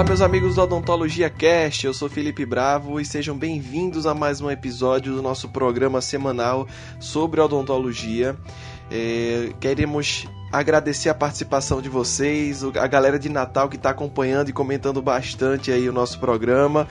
[0.00, 4.40] Olá, meus amigos do Odontologia Cast, eu sou Felipe Bravo e sejam bem-vindos a mais
[4.40, 6.66] um episódio do nosso programa semanal
[6.98, 8.34] sobre odontologia.
[8.90, 14.52] É, queremos agradecer a participação de vocês, a galera de Natal que está acompanhando e
[14.52, 16.88] comentando bastante aí o nosso programa.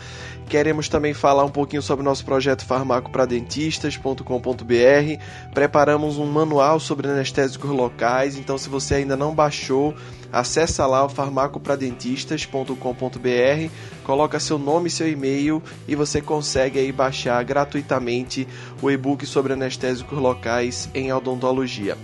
[0.47, 5.53] Queremos também falar um pouquinho sobre o nosso projeto farmacopradentistas.com.br.
[5.53, 9.93] Preparamos um manual sobre anestésicos locais, então se você ainda não baixou,
[10.31, 13.71] acessa lá o farmacopradentistas.com.br,
[14.03, 18.47] coloca seu nome e seu e-mail e você consegue aí baixar gratuitamente
[18.81, 21.97] o e-book sobre anestésicos locais em odontologia.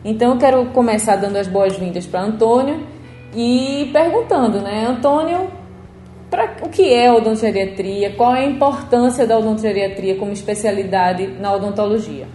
[0.05, 2.85] Então eu quero começar dando as boas-vindas para Antônio
[3.35, 5.47] e perguntando, né, Antônio,
[6.29, 8.11] pra, o que é a odontogeriatria?
[8.11, 12.27] Qual é a importância da odontogeriatria como especialidade na odontologia?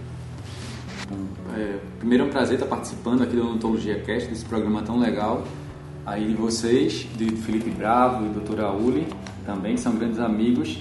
[1.97, 5.43] Primeiro é um prazer estar participando aqui do Odontologia Cast, desse programa tão legal.
[6.05, 9.07] Aí de vocês, de Felipe Bravo e doutora Uli,
[9.45, 10.79] também são grandes amigos.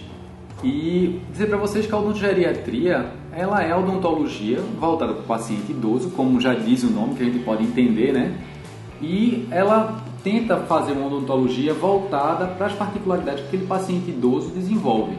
[0.62, 6.11] E dizer para vocês que a odontogeriatria, ela é odontologia voltada para o paciente idoso,
[6.11, 8.37] como já diz o nome, que a gente pode entender, né?
[9.01, 15.17] E ela tenta fazer uma odontologia voltada para as particularidades que aquele paciente idoso desenvolve.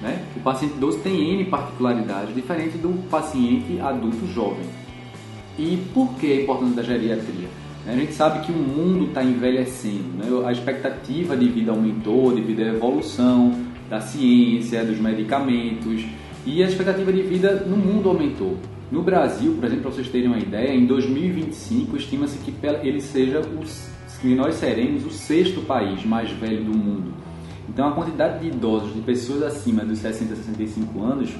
[0.00, 0.24] Né?
[0.36, 4.64] O paciente idoso tem N particularidades, diferente do paciente adulto jovem.
[5.58, 7.48] E por que a importância da geriatria?
[7.86, 10.46] A gente sabe que o mundo está envelhecendo, né?
[10.46, 13.52] a expectativa de vida aumentou devido à evolução
[13.88, 16.04] da ciência, dos medicamentos
[16.44, 18.58] e a expectativa de vida no mundo aumentou.
[18.90, 23.40] No Brasil, por exemplo, para vocês terem uma ideia, em 2025 estima-se que ele seja
[23.40, 23.90] os,
[24.20, 27.12] que nós seremos o sexto país mais velho do mundo.
[27.68, 31.30] Então a quantidade de idosos, de pessoas acima dos 60 a 65 anos,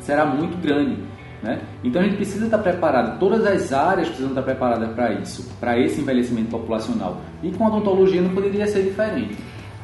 [0.00, 0.96] será muito grande.
[1.42, 1.60] Né?
[1.82, 5.78] Então a gente precisa estar preparado, todas as áreas precisam estar preparadas para isso, para
[5.78, 7.20] esse envelhecimento populacional.
[7.42, 9.36] E com a odontologia não poderia ser diferente.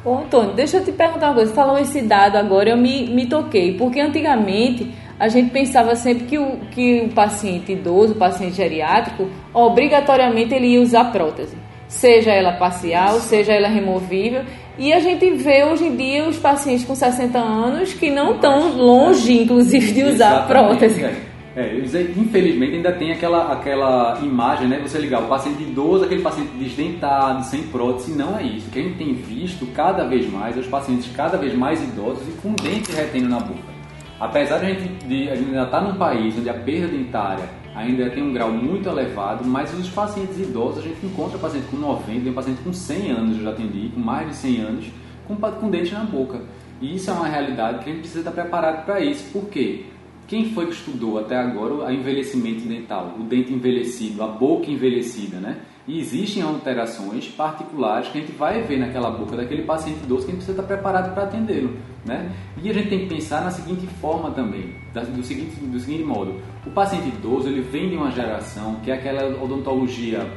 [0.05, 1.53] Ô Antônio, deixa eu te perguntar uma coisa.
[1.53, 4.89] Falou esse dado agora, eu me, me toquei, porque antigamente
[5.19, 10.67] a gente pensava sempre que o, que o paciente idoso, o paciente geriátrico, obrigatoriamente ele
[10.67, 11.57] ia usar prótese,
[11.89, 14.43] seja ela parcial, seja ela removível.
[14.77, 18.77] E a gente vê hoje em dia os pacientes com 60 anos que não estão
[18.77, 20.47] longe, inclusive, de usar Exatamente.
[20.47, 21.28] prótese.
[21.59, 21.75] É.
[22.15, 24.79] Infelizmente ainda tem aquela, aquela imagem, né?
[24.79, 28.69] Você ligar o paciente idoso, aquele paciente desdentado, sem prótese, não é isso.
[28.69, 32.25] Que a gente tem visto cada vez mais é os pacientes cada vez mais idosos
[32.29, 33.67] e com dente retendo na boca.
[34.17, 37.43] Apesar de a gente, de, a gente ainda estar num país onde a perda dentária
[37.75, 41.77] ainda tem um grau muito elevado, mas os pacientes idosos a gente encontra paciente com
[41.77, 44.85] 90, tem paciente com 100 anos, eu já atendi, com mais de 100 anos,
[45.27, 46.39] com, com dente na boca.
[46.81, 49.29] E isso é uma realidade que a gente precisa estar preparado para isso.
[49.33, 49.85] Por quê?
[50.29, 55.37] Quem foi que estudou até agora o envelhecimento dental, o dente envelhecido, a boca envelhecida,
[55.37, 55.57] né?
[55.87, 60.31] E existem alterações particulares que a gente vai ver naquela boca daquele paciente idoso que
[60.31, 62.31] a gente precisa estar preparado para atendê-lo, né?
[62.61, 66.35] E a gente tem que pensar na seguinte forma também, do seguinte, do seguinte modo:
[66.63, 70.31] o paciente idoso ele vem de uma geração que é aquela odontologia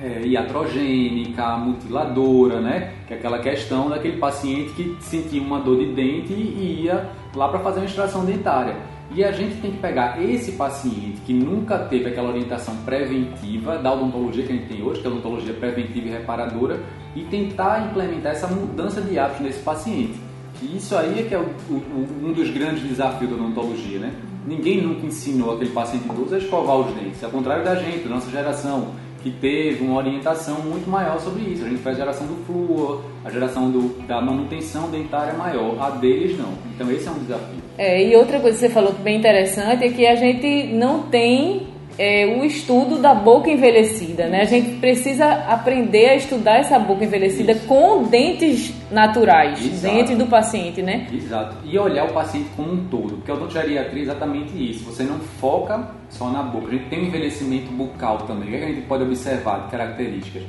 [0.00, 2.94] é, iatrogênica, mutiladora, né?
[3.06, 7.46] Que é aquela questão daquele paciente que sentia uma dor de dente e ia lá
[7.48, 8.96] para fazer uma extração dentária.
[9.10, 13.92] E a gente tem que pegar esse paciente que nunca teve aquela orientação preventiva da
[13.92, 16.80] odontologia que a gente tem hoje, que é a odontologia preventiva e reparadora,
[17.16, 20.20] e tentar implementar essa mudança de hábitos nesse paciente.
[20.62, 24.12] E isso aí é que é o, o, um dos grandes desafios da odontologia, né?
[24.46, 28.10] Ninguém nunca ensinou aquele paciente idoso a escovar os dentes, ao contrário da gente, da
[28.10, 28.94] nossa geração.
[29.22, 31.64] Que teve uma orientação muito maior sobre isso.
[31.64, 35.80] A gente faz a geração do flúor, a geração do, da manutenção dentária maior.
[35.80, 36.52] A deles não.
[36.74, 37.62] Então esse é um desafio.
[37.76, 41.02] É, e outra coisa que você falou que bem interessante é que a gente não
[41.02, 41.66] tem
[41.98, 44.42] é, o estudo da boca envelhecida, né?
[44.42, 47.66] A gente precisa aprender a estudar essa boca envelhecida Isso.
[47.66, 49.94] com dentes naturais, Exato.
[49.94, 51.08] dentes do paciente, né?
[51.12, 51.56] Exato.
[51.64, 54.84] E olhar o paciente como um todo, porque a odontogeriatria é exatamente isso.
[54.84, 56.68] Você não foca só na boca.
[56.68, 58.48] A gente tem um envelhecimento bucal também.
[58.48, 60.44] O que a gente pode observar de características?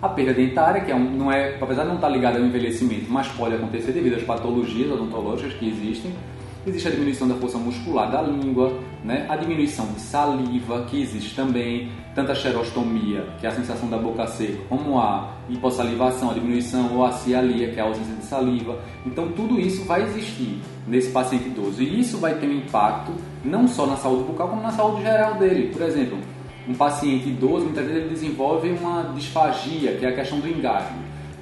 [0.00, 3.06] A perda dentária, que é um, não é, apesar de não estar ligada ao envelhecimento,
[3.08, 6.12] mas pode acontecer devido às patologias odontológicas que existem
[6.66, 9.26] existe a diminuição da força muscular da língua, né?
[9.28, 13.98] a diminuição de saliva, que existe também, tanto a xerostomia, que é a sensação da
[13.98, 18.24] boca seca, como a hipossalivação, a diminuição ou a cialia, que é a ausência de
[18.24, 18.78] saliva.
[19.04, 21.82] Então, tudo isso vai existir nesse paciente idoso.
[21.82, 23.12] E isso vai ter um impacto
[23.44, 25.70] não só na saúde bucal, como na saúde geral dele.
[25.72, 26.18] Por exemplo,
[26.68, 30.94] um paciente idoso, muitas vezes ele desenvolve uma disfagia, que é a questão do engasgo,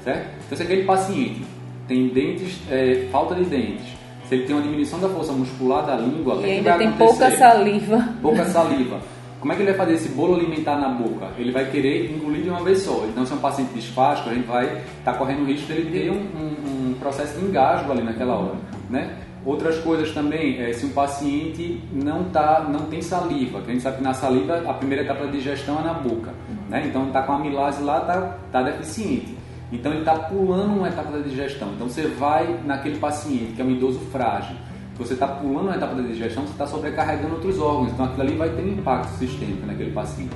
[0.03, 0.31] certo?
[0.47, 1.43] Então, se aquele paciente
[1.87, 4.02] tem dentes, é, falta de dentes,
[4.33, 8.09] se ele tem uma diminuição da força muscular da língua, e ainda tem pouca saliva.
[8.23, 8.99] Pouca saliva.
[9.39, 11.29] Como é que ele vai fazer esse bolo alimentar na boca?
[11.37, 13.05] Ele vai querer engolir de uma vez só.
[13.09, 15.91] Então, se é um paciente disfásico, a gente vai estar tá correndo o risco dele
[15.91, 18.55] ter um, um, um, processo de engasgo ali naquela hora,
[18.89, 19.19] né?
[19.45, 23.83] Outras coisas também, é, se um paciente não, tá, não tem saliva, que a gente
[23.83, 26.33] sabe que na saliva a primeira etapa de digestão é na boca,
[26.71, 26.85] né?
[26.87, 29.42] Então está com a amilase lá, está tá deficiente.
[29.73, 31.69] Então ele está pulando uma etapa da digestão.
[31.75, 34.55] Então você vai naquele paciente que é um idoso frágil,
[35.03, 37.93] você está pulando uma etapa da digestão, você está sobrecarregando outros órgãos.
[37.93, 40.31] Então aquilo ali vai ter um impacto sistêmico naquele paciente.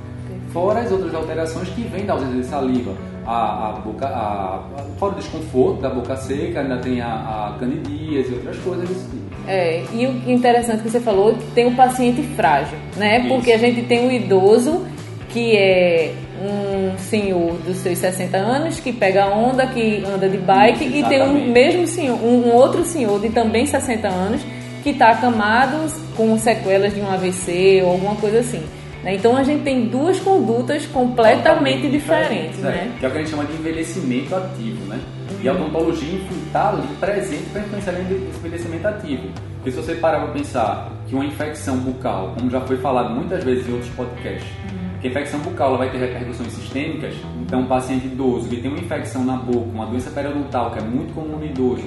[0.53, 2.95] Fora as outras alterações que vêm da ausência de saliva.
[3.27, 4.63] A, a boca, a,
[4.99, 9.11] fora o desconforto da boca seca, ainda tem a, a candidíase e outras coisas desse
[9.11, 9.27] tipo.
[9.49, 13.19] É, e o interessante que você falou, que tem o paciente frágil, né?
[13.19, 13.29] Isso.
[13.29, 14.87] Porque a gente tem o idoso
[15.29, 20.85] que é um senhor dos seus 60 anos que pega onda, que anda de bike,
[20.85, 24.43] e tem um mesmo senhor, um, um, outro senhor de também 60 anos
[24.83, 28.63] que está acamado com sequelas de um AVC ou alguma coisa assim.
[29.03, 29.15] Né?
[29.15, 32.93] Então a gente tem duas condutas completamente diferentes, é, né?
[32.99, 35.01] Que é o que a gente chama de envelhecimento ativo, né?
[35.43, 39.29] E a odontologia está ali presente para influenciar esse envelhecimento ativo.
[39.57, 43.45] Porque se você parar para pensar que uma infecção bucal, como já foi falado muitas
[43.45, 44.76] vezes em outros podcasts, que
[45.07, 49.25] infecção bucal ela vai ter repercussões sistêmicas, então um paciente idoso que tem uma infecção
[49.25, 51.83] na boca, uma doença periodontal, que é muito comum no idoso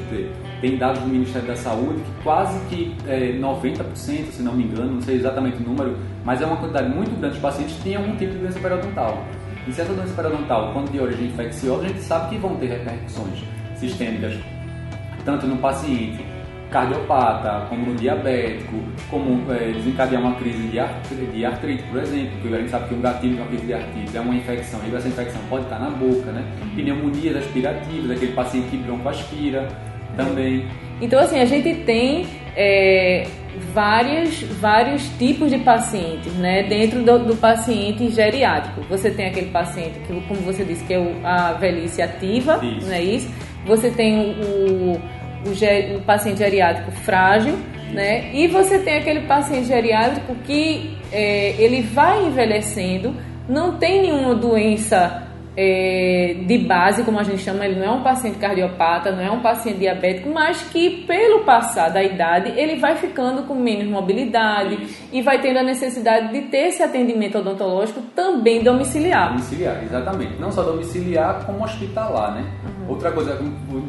[0.62, 4.96] tem dados do Ministério da Saúde que quase que é, 90%, se não me engano,
[4.96, 7.96] não sei exatamente o número, mas é uma quantidade muito grande de pacientes que têm
[7.96, 9.24] algum tipo de doença periodontal.
[9.68, 12.68] E se essa doença periodontal, quando de origem infecciosa, a gente sabe que vão ter
[12.68, 13.44] repercussões
[13.76, 14.36] sistêmicas,
[15.24, 16.26] tanto no paciente
[16.72, 18.78] cardiopata, como no diabético,
[19.10, 22.90] como é, desencadear uma crise de, artrite, de artrite, por exemplo, porque a gente sabe
[22.90, 25.64] que um gatilho de uma crise de artrite é uma infecção, e essa infecção pode
[25.64, 26.44] estar na boca, né?
[26.76, 29.68] Pneumonias aspirativas, aquele paciente que broncoaspira
[30.16, 30.68] também.
[31.02, 33.26] Então, assim, a gente tem é,
[33.74, 36.64] vários, vários tipos de pacientes, né?
[36.64, 38.82] Dentro do, do, paciente geriátrico.
[38.90, 42.86] Você tem aquele paciente que, como você disse, que é o, a velhice ativa, isso.
[42.86, 43.34] não é isso?
[43.66, 45.00] Você tem o,
[45.46, 47.58] o o, paciente geriátrico frágil,
[47.92, 48.32] né?
[48.34, 53.16] E você tem aquele paciente geriátrico que é, ele vai envelhecendo,
[53.48, 55.29] não tem nenhuma doença
[55.62, 59.30] é, de base, como a gente chama, ele não é um paciente cardiopata, não é
[59.30, 64.80] um paciente diabético, mas que pelo passar da idade ele vai ficando com menos mobilidade
[65.12, 69.32] e vai tendo a necessidade de ter esse atendimento odontológico também domiciliar.
[69.32, 70.40] Domiciliar, exatamente.
[70.40, 72.46] Não só domiciliar, como hospitalar, né?
[72.64, 72.92] Uhum.
[72.92, 73.38] Outra coisa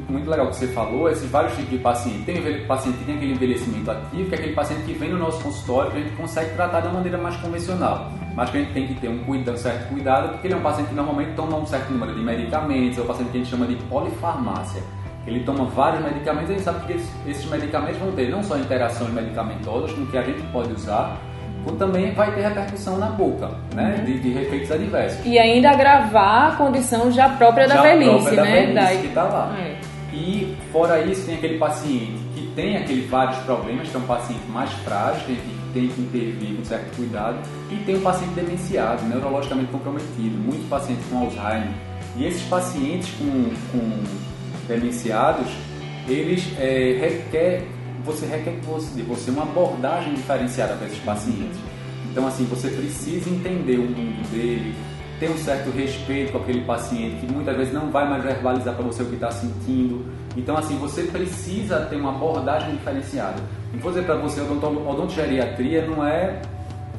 [0.08, 2.24] muito legal que você falou, é esses vários tipos de paciente.
[2.24, 5.18] Tem o paciente que tem aquele envelhecimento ativo, que é aquele paciente que vem no
[5.18, 8.60] nosso consultório que a gente consegue tratar de uma maneira mais convencional mas que a
[8.60, 10.94] gente tem que ter um, cuidado, um certo cuidado, porque ele é um paciente que
[10.94, 13.76] normalmente toma um certo número de medicamentos, é um paciente que a gente chama de
[13.76, 14.82] polifarmácia.
[15.26, 16.92] Ele toma vários medicamentos e a gente sabe que
[17.30, 21.18] esses medicamentos vão ter não só interações medicamentosas com que a gente pode usar,
[21.64, 23.96] como também vai ter repercussão na boca, né?
[23.98, 24.04] Uhum.
[24.04, 25.26] De, de efeitos adversos.
[25.26, 28.66] E ainda agravar a condição já própria da já velhice, própria da né?
[28.66, 29.56] Velhice que está lá.
[29.58, 29.76] É.
[30.12, 34.46] E fora isso, tem aquele paciente que tem aqueles vários problemas, que é um paciente
[34.48, 37.38] mais frágil, que tem que intervir com certo cuidado.
[37.70, 41.72] E tem o paciente demenciado, neurologicamente comprometido, muitos pacientes com Alzheimer.
[42.16, 44.02] E esses pacientes com, com
[44.66, 45.48] demenciados,
[46.08, 47.64] eles é, requer,
[48.04, 48.58] você requer
[48.94, 51.58] de você uma abordagem diferenciada para esses pacientes.
[52.10, 54.74] Então, assim, você precisa entender o mundo dele,
[55.20, 58.84] ter um certo respeito com aquele paciente que muitas vezes não vai mais verbalizar para
[58.84, 60.04] você o que está sentindo.
[60.36, 63.40] Então, assim, você precisa ter uma abordagem diferenciada.
[63.74, 66.40] E vou dizer para você, odontogeriatria não é,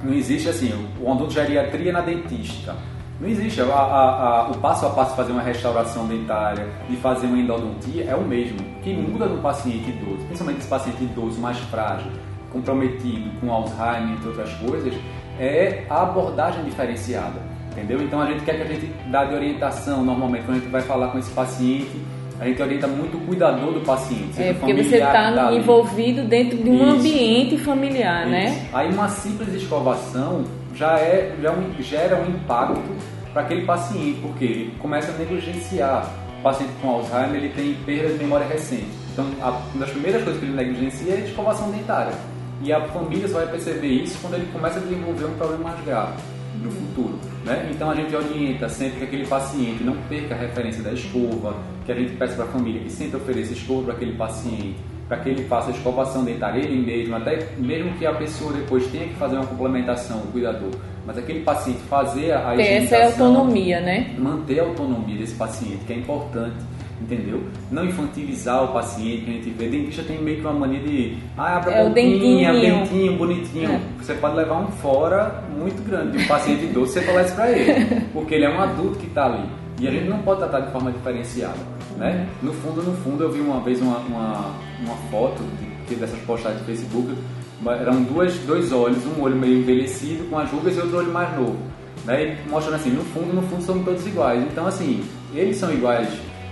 [0.04, 2.76] não existe assim, odontogeriatria na dentística.
[3.20, 3.62] Não existe.
[3.62, 7.38] A, a, a, o passo a passo de fazer uma restauração dentária, de fazer uma
[7.38, 8.58] endodontia, é o mesmo.
[8.60, 12.12] O que muda no paciente idoso, principalmente esse paciente idoso mais frágil,
[12.52, 14.94] comprometido com Alzheimer, entre outras coisas,
[15.40, 17.40] é a abordagem diferenciada.
[17.72, 18.02] Entendeu?
[18.02, 20.82] Então a gente quer que a gente dá de orientação normalmente quando a gente vai
[20.82, 22.02] falar com esse paciente
[22.42, 24.42] a gente orienta muito o cuidador do paciente.
[24.42, 26.96] É, porque você está tá envolvido dentro de um Isso.
[26.96, 28.46] ambiente familiar, né?
[28.46, 28.56] Isso.
[28.56, 28.70] né?
[28.74, 30.44] Aí uma simples escovação
[30.74, 32.82] já, é, já um, gera um impacto
[33.32, 36.12] para aquele paciente, porque ele começa a negligenciar.
[36.40, 38.90] O paciente com Alzheimer ele tem perda de memória recente.
[39.14, 42.14] Então, a, uma das primeiras coisas que ele negligencia é a escovação dentária.
[42.64, 45.86] E a família só vai perceber isso quando ele começa a desenvolver um problema mais
[45.86, 46.14] grave
[46.62, 47.20] no futuro.
[47.46, 47.70] Né?
[47.72, 51.56] Então a gente orienta sempre que aquele paciente não perca a referência da escova,
[51.86, 54.76] que a gente peça para a família que sempre ofereça escova para aquele paciente,
[55.08, 58.88] para que ele faça a escovação dentária ele mesmo, até mesmo que a pessoa depois
[58.88, 60.72] tenha que fazer uma complementação, o cuidador,
[61.06, 64.14] mas aquele paciente fazer a Ter essa autonomia, né?
[64.18, 66.56] Manter a autonomia desse paciente, que é importante
[67.02, 67.44] entendeu?
[67.72, 69.68] Não infantilizar o paciente, que a gente vê.
[69.68, 73.72] Dentista tem meio que uma mania de, ah, abre a é boquinha, dentinho, bonitinho.
[73.72, 73.82] É.
[73.98, 77.52] Você pode levar um fora muito grande de um paciente idoso, você falar isso pra
[77.52, 79.44] ele, porque ele é um adulto que está ali.
[79.80, 81.58] E a gente não pode tratar de forma diferenciada,
[81.98, 82.28] né?
[82.42, 85.42] No fundo, no fundo, eu vi uma vez uma, uma, uma foto
[85.88, 87.16] de, dessas postagens do Facebook,
[87.66, 91.36] eram duas, dois olhos, um olho meio envelhecido com as rugas e outro olho mais
[91.36, 91.58] novo.
[92.06, 92.38] Né?
[92.46, 94.44] E mostrando assim, no fundo, no fundo somos todos iguais.
[94.52, 95.04] Então, assim,
[95.34, 96.10] eles são iguais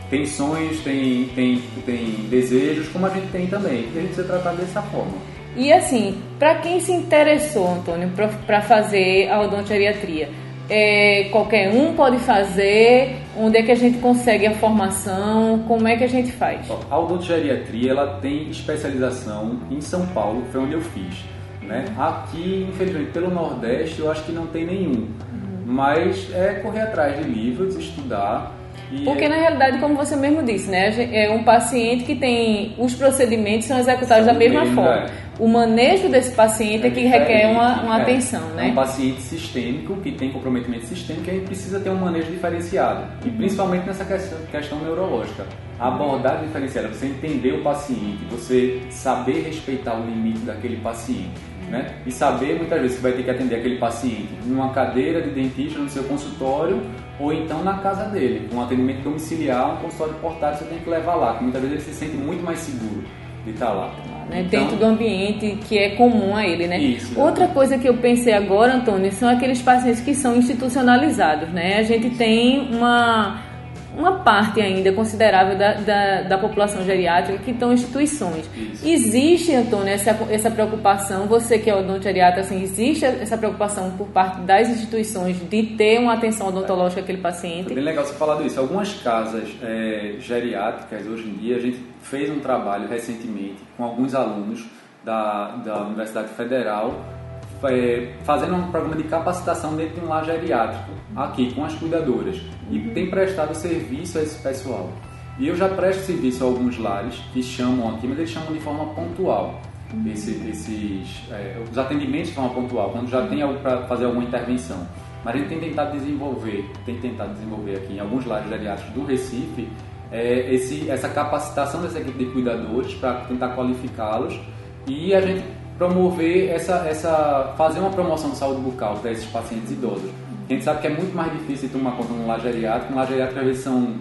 [0.10, 3.80] tem sonhos, tem, tem, tem desejos, como a gente tem também.
[3.80, 5.14] A gente precisa tratar dessa forma.
[5.56, 8.12] E assim, para quem se interessou, Antônio,
[8.46, 10.30] para fazer a odontogeriatria,
[10.70, 13.18] é, qualquer um pode fazer?
[13.36, 15.64] Onde é que a gente consegue a formação?
[15.68, 16.70] Como é que a gente faz?
[16.90, 21.26] A odontogeriatria ela tem especialização em São Paulo, que foi onde eu fiz.
[21.62, 21.86] Né?
[21.98, 24.92] Aqui, infelizmente, pelo Nordeste, eu acho que não tem nenhum.
[24.94, 25.64] Uhum.
[25.66, 28.59] Mas é correr atrás de livros, estudar
[29.06, 33.68] porque na realidade, como você mesmo disse, né, é um paciente que tem os procedimentos
[33.68, 35.06] são executados são da mesma forma.
[35.06, 35.29] É.
[35.40, 38.02] O manejo desse paciente é, é que requer uma, uma é.
[38.02, 38.68] atenção, né?
[38.68, 43.06] É um paciente sistêmico que tem comprometimento sistêmico e aí precisa ter um manejo diferenciado
[43.26, 45.46] e principalmente nessa questão, questão neurológica.
[45.80, 51.96] A abordagem diferenciada, você entender o paciente, você saber respeitar o limite daquele paciente né?
[52.06, 55.80] E saber muitas vezes que vai ter que atender aquele paciente numa cadeira de dentista
[55.80, 56.82] no seu consultório
[57.20, 61.16] ou então na casa dele, um atendimento domiciliar, um consultório portátil você tem que levar
[61.16, 63.04] lá, que muitas vezes ele se sente muito mais seguro
[63.46, 63.94] de estar lá.
[64.30, 64.42] Né?
[64.42, 66.80] Então, Dentro do ambiente que é comum a ele, né?
[66.80, 71.78] Isso, Outra coisa que eu pensei agora, Antônio, são aqueles pacientes que são institucionalizados, né?
[71.78, 73.49] A gente tem uma
[73.98, 78.50] uma parte ainda considerável da, da, da população geriátrica que estão em instituições.
[78.56, 78.88] Isso.
[78.88, 84.42] Existe, Antônio, essa, essa preocupação, você que é odontogeriatra, assim, existe essa preocupação por parte
[84.42, 87.72] das instituições de ter uma atenção odontológica àquele paciente?
[87.72, 88.60] É bem legal você falar disso.
[88.60, 94.14] Algumas casas é, geriátricas, hoje em dia, a gente fez um trabalho recentemente com alguns
[94.16, 94.66] alunos
[95.04, 97.19] da, da Universidade Federal
[97.64, 102.42] é, fazendo um programa de capacitação dentro de um lar geriátrico, aqui com as cuidadoras,
[102.72, 104.90] e tem prestado serviço a esse pessoal.
[105.38, 108.60] E eu já presto serviço a alguns lares que chamam aqui, mas eles chamam de
[108.60, 109.62] forma pontual.
[110.06, 114.24] Esse, esses, é, os atendimentos de forma pontual, quando já tem algo para fazer alguma
[114.24, 114.88] intervenção.
[115.24, 119.06] Mas a gente tem tentado desenvolver, tem tentado desenvolver aqui em alguns lares geriátricos do
[119.06, 119.68] Recife,
[120.12, 124.40] é, esse, essa capacitação dessa equipe de cuidadores para tentar qualificá-los
[124.88, 125.44] e a gente
[125.80, 130.12] promover essa, essa fazer uma promoção de saúde bucal para esses pacientes idosos.
[130.48, 132.94] A gente sabe que é muito mais difícil tomar conta de um lar geriátrico.
[132.94, 133.96] Um lar geriátrico às vezes são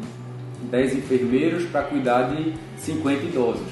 [0.71, 3.69] 10 enfermeiros para cuidar de 50 idosos.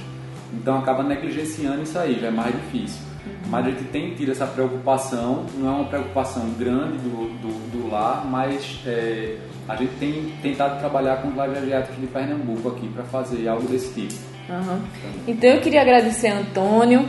[0.55, 3.01] Então acaba negligenciando isso aí, já é mais difícil.
[3.49, 7.91] Mas a gente tem tido essa preocupação, não é uma preocupação grande do, do, do
[7.91, 9.37] lar, mas é,
[9.69, 11.59] a gente tem tentado trabalhar com os lares
[11.99, 14.15] de Pernambuco aqui para fazer algo desse tipo.
[14.49, 14.81] Uhum.
[15.27, 17.05] Então eu queria agradecer a Antônio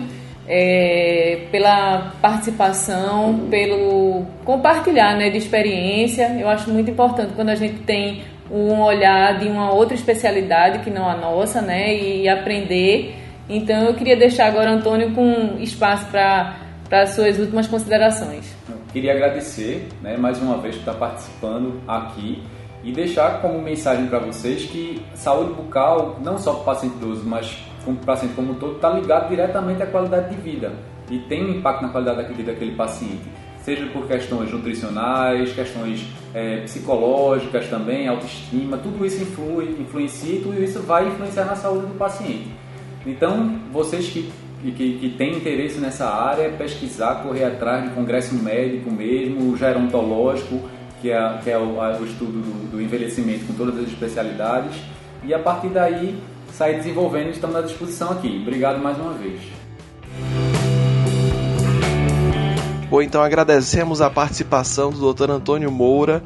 [0.48, 6.38] é, pela participação, pelo compartilhar né, de experiência.
[6.40, 10.90] Eu acho muito importante quando a gente tem um olhar de uma outra especialidade que
[10.90, 13.16] não a nossa, né, e aprender.
[13.50, 16.56] Então eu queria deixar agora Antônio com espaço para
[16.92, 18.56] as suas últimas considerações.
[18.94, 22.42] Queria agradecer, né, mais uma vez por estar participando aqui
[22.84, 27.24] e deixar como mensagem para vocês que saúde bucal, não só para o paciente idoso,
[27.26, 30.74] mas para o paciente como um todo, está ligado diretamente à qualidade de vida
[31.10, 33.24] e tem um impacto na qualidade da vida daquele paciente,
[33.62, 40.62] seja por questões nutricionais, questões é, psicológicas também, autoestima, tudo isso influi, influencia e tudo
[40.62, 42.48] isso vai influenciar na saúde do paciente.
[43.06, 44.30] Então, vocês que,
[44.62, 50.60] que, que têm interesse nessa área, pesquisar, correr atrás de congresso médico mesmo, gerontológico,
[51.02, 54.76] que é, que é o, o estudo do, do envelhecimento com todas as especialidades.
[55.24, 56.18] E a partir daí,
[56.54, 58.40] sair desenvolvendo, estamos à disposição aqui.
[58.42, 59.40] Obrigado mais uma vez.
[62.90, 65.30] Bom, então agradecemos a participação do Dr.
[65.30, 66.24] Antônio Moura,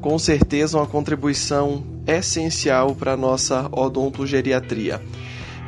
[0.00, 5.00] com certeza uma contribuição essencial para a nossa odontogeriatria.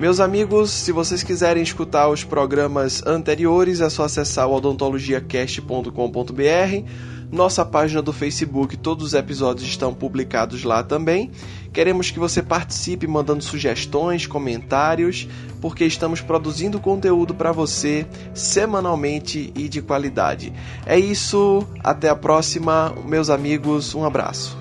[0.00, 6.84] Meus amigos, se vocês quiserem escutar os programas anteriores, é só acessar o odontologiacast.com.br
[7.30, 11.30] nossa página do Facebook, todos os episódios estão publicados lá também.
[11.72, 15.28] Queremos que você participe mandando sugestões, comentários,
[15.60, 20.52] porque estamos produzindo conteúdo para você semanalmente e de qualidade.
[20.86, 24.56] É isso, até a próxima, meus amigos, um abraço.